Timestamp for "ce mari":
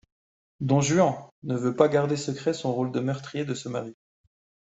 3.53-3.95